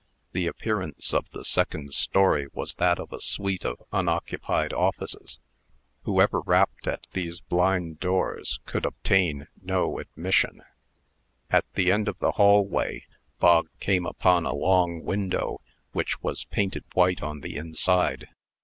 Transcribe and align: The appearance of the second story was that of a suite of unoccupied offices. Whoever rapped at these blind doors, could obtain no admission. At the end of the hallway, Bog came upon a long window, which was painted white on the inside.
The 0.31 0.47
appearance 0.47 1.13
of 1.13 1.29
the 1.29 1.45
second 1.45 1.93
story 1.93 2.47
was 2.53 2.73
that 2.79 2.97
of 2.97 3.13
a 3.13 3.19
suite 3.21 3.63
of 3.63 3.83
unoccupied 3.93 4.73
offices. 4.73 5.37
Whoever 6.05 6.39
rapped 6.41 6.87
at 6.87 7.05
these 7.13 7.39
blind 7.39 7.99
doors, 7.99 8.59
could 8.65 8.83
obtain 8.83 9.45
no 9.61 9.99
admission. 9.99 10.63
At 11.51 11.71
the 11.75 11.91
end 11.91 12.07
of 12.07 12.17
the 12.17 12.31
hallway, 12.31 13.05
Bog 13.37 13.67
came 13.79 14.07
upon 14.07 14.47
a 14.47 14.55
long 14.55 15.03
window, 15.03 15.61
which 15.91 16.23
was 16.23 16.45
painted 16.45 16.83
white 16.95 17.21
on 17.21 17.41
the 17.41 17.55
inside. 17.55 18.27